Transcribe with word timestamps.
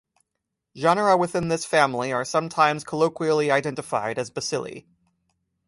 Genera 0.75 1.15
within 1.15 1.49
this 1.49 1.63
family 1.63 2.11
are 2.11 2.25
sometimes 2.25 2.83
colloquially 2.83 3.51
identified 3.51 4.17
as 4.17 4.31
bacilli. 4.31 4.87